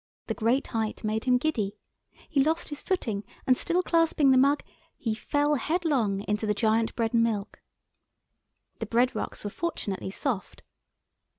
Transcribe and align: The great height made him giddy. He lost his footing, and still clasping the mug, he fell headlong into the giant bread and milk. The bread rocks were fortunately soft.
The 0.25 0.33
great 0.33 0.65
height 0.65 1.03
made 1.03 1.25
him 1.25 1.37
giddy. 1.37 1.77
He 2.27 2.43
lost 2.43 2.69
his 2.69 2.81
footing, 2.81 3.23
and 3.45 3.55
still 3.55 3.83
clasping 3.83 4.31
the 4.31 4.37
mug, 4.39 4.63
he 4.97 5.13
fell 5.13 5.53
headlong 5.53 6.21
into 6.21 6.47
the 6.47 6.55
giant 6.55 6.95
bread 6.95 7.13
and 7.13 7.21
milk. 7.23 7.61
The 8.79 8.87
bread 8.87 9.13
rocks 9.15 9.43
were 9.43 9.51
fortunately 9.51 10.09
soft. 10.09 10.63